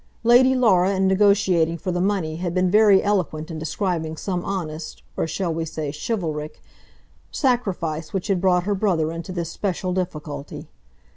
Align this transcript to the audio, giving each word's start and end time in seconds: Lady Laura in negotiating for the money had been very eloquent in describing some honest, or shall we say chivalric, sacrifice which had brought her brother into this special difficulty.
Lady 0.23 0.55
Laura 0.55 0.95
in 0.95 1.07
negotiating 1.07 1.77
for 1.77 1.91
the 1.91 2.01
money 2.01 2.37
had 2.37 2.55
been 2.55 2.71
very 2.71 3.03
eloquent 3.03 3.51
in 3.51 3.59
describing 3.59 4.17
some 4.17 4.43
honest, 4.43 5.03
or 5.15 5.27
shall 5.27 5.53
we 5.53 5.63
say 5.63 5.91
chivalric, 5.91 6.59
sacrifice 7.29 8.11
which 8.11 8.25
had 8.25 8.41
brought 8.41 8.63
her 8.63 8.73
brother 8.73 9.11
into 9.11 9.31
this 9.31 9.51
special 9.51 9.93
difficulty. 9.93 10.69